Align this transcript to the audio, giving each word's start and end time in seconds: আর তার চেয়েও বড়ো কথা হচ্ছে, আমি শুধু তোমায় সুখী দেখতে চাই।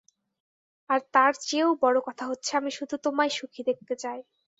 আর 0.89 0.99
তার 1.13 1.33
চেয়েও 1.41 1.71
বড়ো 1.81 2.01
কথা 2.07 2.23
হচ্ছে, 2.27 2.51
আমি 2.57 2.71
শুধু 2.77 2.95
তোমায় 3.05 3.31
সুখী 3.37 3.61
দেখতে 3.69 3.93
চাই। 3.95 4.19